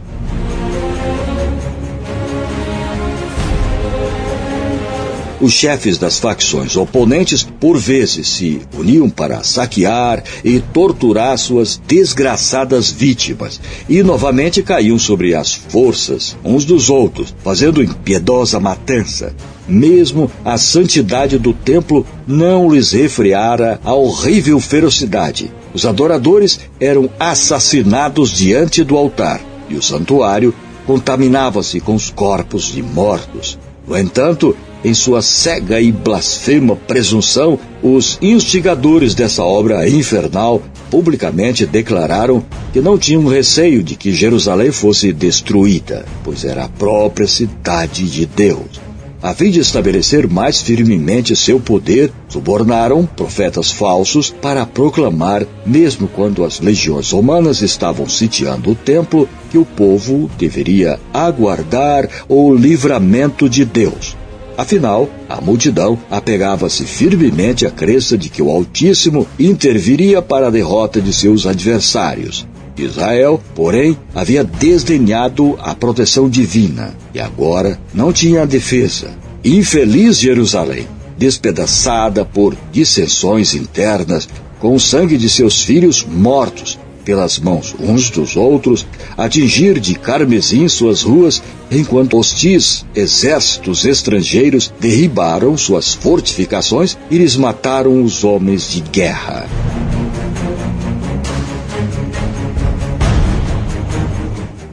Os 5.42 5.54
chefes 5.54 5.98
das 5.98 6.20
facções 6.20 6.76
oponentes 6.76 7.44
por 7.44 7.78
vezes 7.78 8.28
se 8.28 8.62
uniam 8.78 9.10
para 9.10 9.42
saquear 9.42 10.22
e 10.44 10.60
torturar 10.60 11.38
suas 11.38 11.82
desgraçadas 11.88 12.92
vítimas 12.92 13.62
e 13.88 14.04
novamente 14.04 14.62
caíam 14.62 15.00
sobre 15.00 15.34
as 15.34 15.54
forças 15.54 16.36
uns 16.44 16.66
dos 16.66 16.90
outros, 16.90 17.34
fazendo 17.42 17.82
impiedosa 17.82 18.60
matança. 18.60 19.34
Mesmo 19.66 20.30
a 20.44 20.58
santidade 20.58 21.38
do 21.38 21.54
templo 21.54 22.06
não 22.28 22.70
lhes 22.70 22.92
refreara 22.92 23.80
a 23.86 23.94
horrível 23.94 24.60
ferocidade. 24.60 25.50
Os 25.74 25.86
adoradores 25.86 26.60
eram 26.82 27.10
assassinados 27.18 28.32
diante 28.32 28.84
do 28.84 28.98
altar 28.98 29.40
e 29.70 29.76
o 29.76 29.82
santuário 29.82 30.54
contaminava-se 30.86 31.80
com 31.80 31.96
os 31.96 32.10
corpos 32.10 32.64
de 32.74 32.84
mortos. 32.84 33.58
No 33.88 33.98
entanto, 33.98 34.56
em 34.84 34.94
sua 34.94 35.22
cega 35.22 35.80
e 35.82 35.92
blasfema 35.92 36.76
presunção, 36.76 37.60
os 37.82 38.18
instigadores 38.22 39.14
dessa 39.14 39.44
obra 39.44 39.88
infernal 39.88 40.62
publicamente 40.90 41.66
declararam 41.66 42.44
que 42.74 42.82
não 42.82 42.98
tinham 42.98 43.26
receio 43.26 43.84
de 43.84 43.96
que 43.96 44.14
Jerusalém 44.14 44.72
fosse 44.72 45.14
destruída, 45.14 46.06
pois 46.24 46.44
era 46.44 46.66
a 46.66 46.70
própria 46.70 47.28
cidade 47.28 48.10
de 48.10 48.26
Deus. 48.26 48.90
A 49.22 49.34
fim 49.34 49.52
de 49.52 49.60
estabelecer 49.60 50.30
mais 50.30 50.62
firmemente 50.62 51.36
seu 51.36 51.60
poder, 51.60 52.10
subornaram 52.30 53.06
profetas 53.06 53.70
falsos 53.70 54.30
para 54.30 54.66
proclamar, 54.66 55.46
mesmo 55.66 56.08
quando 56.08 56.46
as 56.46 56.62
legiões 56.62 57.12
romanas 57.12 57.62
estavam 57.62 58.08
sitiando 58.08 58.72
o 58.72 58.76
templo, 58.76 59.28
que 59.52 59.58
o 59.58 59.66
povo 59.66 60.32
deveria 60.38 60.98
aguardar 61.14 62.08
o 62.30 62.54
livramento 62.54 63.50
de 63.50 63.66
Deus. 63.66 64.16
Afinal, 64.60 65.10
a 65.30 65.40
multidão 65.40 65.98
apegava-se 66.12 66.84
firmemente 66.84 67.66
à 67.66 67.72
crença 67.72 68.18
de 68.18 68.28
que 68.28 68.42
o 68.42 68.50
Altíssimo 68.50 69.26
interviria 69.40 70.22
para 70.22 70.48
a 70.48 70.50
derrota 70.50 71.00
de 71.00 71.14
seus 71.14 71.46
adversários. 71.46 72.46
Israel, 72.78 73.42
porém, 73.56 73.98
havia 74.14 74.44
desdenhado 74.44 75.58
a 75.62 75.74
proteção 75.74 76.30
divina 76.30 76.94
e 77.14 77.22
agora 77.22 77.80
não 77.94 78.12
tinha 78.12 78.46
defesa. 78.46 79.12
Infeliz 79.46 80.20
Jerusalém, 80.20 80.86
despedaçada 81.18 82.26
por 82.26 82.54
dissensões 82.70 83.56
internas, 83.56 84.28
com 84.60 84.76
o 84.76 84.80
sangue 84.80 85.18
de 85.18 85.30
seus 85.30 85.64
filhos 85.64 86.06
mortos, 86.06 86.78
pelas 87.06 87.40
mãos 87.40 87.74
uns 87.80 88.10
dos 88.10 88.36
outros, 88.36 88.86
atingir 89.18 89.80
de 89.80 89.96
carmesim 89.96 90.68
suas 90.68 91.02
ruas, 91.02 91.42
enquanto 91.72 92.18
hostis 92.18 92.86
exércitos 92.96 93.86
estrangeiros 93.86 94.74
derribaram 94.80 95.58
suas 95.58 95.94
fortificações 95.94 96.98
e 97.10 97.18
lhes 97.18 97.36
mataram 97.36 98.04
os 98.04 98.24
homens 98.24 98.72
de 98.72 98.82
guerra. 98.82 99.48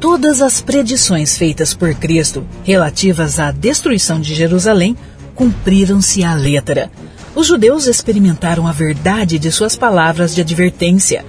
Todas 0.00 0.40
as 0.40 0.60
predições 0.60 1.36
feitas 1.36 1.74
por 1.74 1.94
Cristo 1.94 2.46
relativas 2.64 3.38
à 3.38 3.50
destruição 3.50 4.20
de 4.20 4.34
Jerusalém 4.34 4.96
cumpriram-se 5.34 6.24
à 6.24 6.34
letra. 6.34 6.90
Os 7.34 7.46
judeus 7.46 7.86
experimentaram 7.86 8.66
a 8.66 8.72
verdade 8.72 9.38
de 9.38 9.52
suas 9.52 9.76
palavras 9.76 10.34
de 10.34 10.40
advertência 10.40 11.24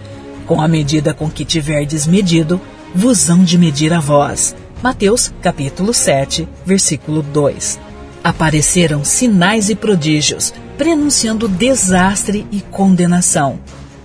com 0.48 0.62
a 0.62 0.68
medida 0.68 1.14
com 1.14 1.30
que 1.30 1.44
tiverdes 1.44 2.08
medido, 2.08 2.60
vos 2.96 3.30
hão 3.30 3.44
de 3.44 3.58
medir 3.58 3.94
a 3.94 4.00
vós. 4.00 4.56
Mateus 4.82 5.34
capítulo 5.42 5.92
7, 5.92 6.48
versículo 6.64 7.24
2. 7.24 7.80
Apareceram 8.24 9.04
sinais 9.04 9.72
e 9.72 9.76
prodígios, 9.76 10.54
prenunciando 10.78 11.48
desastre 11.48 12.46
e 12.52 12.62
condenação. 12.62 13.60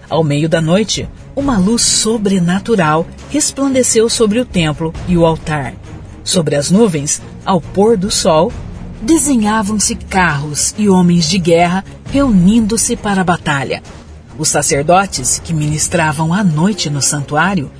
Ao 0.08 0.24
meio 0.24 0.48
da 0.48 0.62
noite, 0.62 1.06
uma 1.36 1.58
luz 1.58 1.82
sobrenatural 1.82 3.06
resplandeceu 3.28 4.08
sobre 4.08 4.40
o 4.40 4.46
templo 4.46 4.94
e 5.06 5.16
o 5.16 5.26
altar. 5.26 5.74
Sobre 6.24 6.56
as 6.56 6.70
nuvens, 6.70 7.20
ao 7.44 7.60
pôr 7.60 7.98
do 7.98 8.10
sol, 8.10 8.50
desenhavam-se 9.02 9.94
carros 9.94 10.74
e 10.78 10.88
homens 10.88 11.28
de 11.28 11.36
guerra 11.36 11.84
reunindo-se 12.10 12.96
para 12.96 13.20
a 13.20 13.24
batalha. 13.24 13.82
Os 14.38 14.48
sacerdotes 14.48 15.38
que 15.38 15.52
ministravam 15.52 16.32
à 16.32 16.42
noite 16.42 16.88
no 16.88 17.02
santuário 17.02 17.70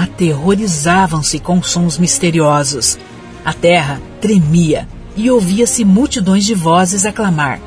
aterrorizavam-se 0.00 1.38
com 1.38 1.62
sons 1.62 1.98
misteriosos. 1.98 2.98
A 3.44 3.52
terra 3.52 4.00
tremia 4.20 4.88
e 5.14 5.30
ouvia-se 5.30 5.84
multidões 5.84 6.46
de 6.46 6.54
vozes 6.54 7.04
a 7.04 7.12
clamar: 7.12 7.60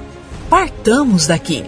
Partamos 0.50 1.28
daqui! 1.28 1.64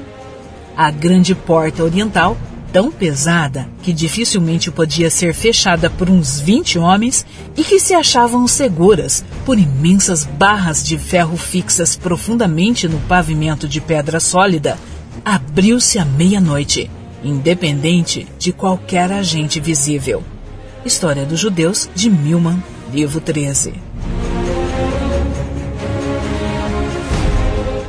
A 0.75 0.89
grande 0.89 1.35
porta 1.35 1.83
oriental, 1.83 2.35
tão 2.73 2.91
pesada 2.91 3.67
que 3.83 3.93
dificilmente 3.93 4.71
podia 4.71 5.09
ser 5.09 5.33
fechada 5.33 5.89
por 5.89 6.09
uns 6.09 6.39
vinte 6.39 6.79
homens 6.79 7.25
e 7.55 7.63
que 7.63 7.79
se 7.79 7.93
achavam 7.93 8.47
seguras 8.47 9.23
por 9.45 9.59
imensas 9.59 10.23
barras 10.23 10.83
de 10.83 10.97
ferro 10.97 11.37
fixas 11.37 11.95
profundamente 11.95 12.87
no 12.87 12.99
pavimento 13.01 13.67
de 13.67 13.79
pedra 13.79 14.19
sólida, 14.19 14.77
abriu-se 15.23 15.99
à 15.99 16.05
meia-noite, 16.05 16.89
independente 17.23 18.27
de 18.39 18.51
qualquer 18.51 19.11
agente 19.11 19.59
visível. 19.59 20.23
História 20.87 21.25
dos 21.25 21.41
Judeus 21.41 21.89
de 21.93 22.09
Milman, 22.09 22.63
livro 22.93 23.19
13. 23.19 23.73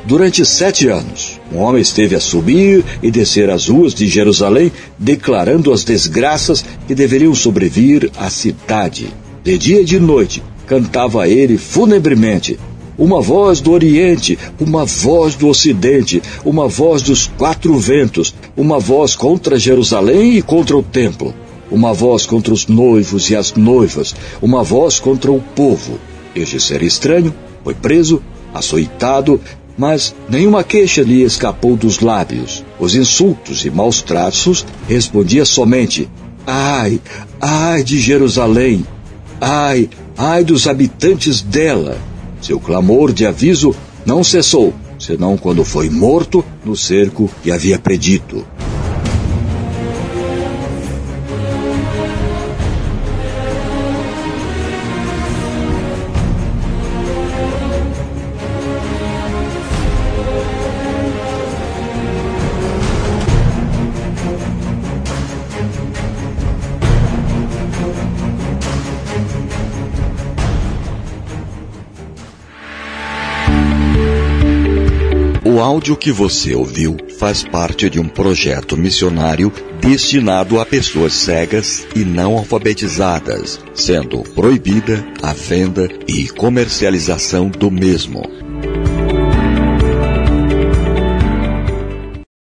Durante 0.05 0.45
sete 0.45 0.89
anos, 0.89 1.39
um 1.53 1.59
homem 1.59 1.81
esteve 1.81 2.17
a 2.17 2.21
subir 2.21 2.85
e 3.01 3.09
descer 3.09 3.51
as 3.51 3.69
ruas 3.69 3.95
de 3.95 4.09
Jerusalém, 4.09 4.73
declarando 4.99 5.73
as 5.73 5.85
desgraças 5.85 6.65
que 6.89 6.95
deveriam 6.95 7.33
sobrevir 7.37 8.11
à 8.17 8.29
cidade. 8.31 9.15
De 9.45 9.57
dia 9.57 9.83
e 9.83 9.85
de 9.85 10.01
noite, 10.01 10.43
cantava 10.67 11.29
ele 11.29 11.57
funebremente: 11.57 12.59
uma 12.99 13.21
voz 13.21 13.61
do 13.61 13.71
Oriente, 13.71 14.37
uma 14.59 14.85
voz 14.85 15.37
do 15.37 15.47
Ocidente, 15.47 16.21
uma 16.45 16.67
voz 16.67 17.01
dos 17.03 17.29
quatro 17.29 17.79
ventos, 17.79 18.35
uma 18.57 18.81
voz 18.81 19.15
contra 19.15 19.57
Jerusalém 19.57 20.37
e 20.37 20.43
contra 20.43 20.77
o 20.77 20.83
templo, 20.83 21.33
uma 21.71 21.93
voz 21.93 22.27
contra 22.27 22.53
os 22.53 22.67
noivos 22.67 23.31
e 23.31 23.37
as 23.37 23.55
noivas, 23.55 24.15
uma 24.41 24.63
voz 24.63 24.99
contra 24.99 25.31
o 25.31 25.41
povo. 25.41 25.99
Este 26.35 26.61
ser 26.61 26.83
estranho 26.83 27.35
foi 27.65 27.75
preso, 27.75 28.23
açoitado, 28.55 29.41
mas 29.77 30.15
nenhuma 30.29 30.65
queixa 30.65 31.03
lhe 31.03 31.23
escapou 31.23 31.77
dos 31.77 32.01
lábios. 32.01 32.65
Os 32.81 32.95
insultos 32.95 33.65
e 33.65 33.71
maus 33.71 34.03
traços 34.03 34.67
respondia 34.89 35.45
somente: 35.45 36.09
Ai, 36.47 37.01
ai 37.41 37.83
de 37.85 38.01
Jerusalém! 38.01 38.85
Ai, 39.41 39.89
ai 40.17 40.43
dos 40.43 40.67
habitantes 40.67 41.41
dela! 41.41 41.97
Seu 42.41 42.59
clamor 42.59 43.13
de 43.13 43.27
aviso 43.27 43.75
não 44.07 44.25
cessou, 44.25 44.73
senão 44.99 45.37
quando 45.37 45.65
foi 45.65 45.91
morto 45.91 46.45
no 46.65 46.77
cerco 46.77 47.31
que 47.43 47.51
havia 47.51 47.79
predito. 47.79 48.45
O 75.59 75.61
áudio 75.61 75.97
que 75.97 76.13
você 76.13 76.55
ouviu 76.55 76.97
faz 77.19 77.43
parte 77.43 77.91
de 77.91 77.99
um 77.99 78.07
projeto 78.09 78.77
missionário 78.77 79.53
destinado 79.81 80.61
a 80.61 80.65
pessoas 80.65 81.13
cegas 81.13 81.85
e 81.97 82.05
não 82.05 82.39
alfabetizadas, 82.39 83.59
sendo 83.75 84.23
proibida 84.23 85.05
a 85.21 85.33
venda 85.33 85.89
e 86.07 86.29
comercialização 86.29 87.49
do 87.49 87.73
mesmo. 87.73 88.48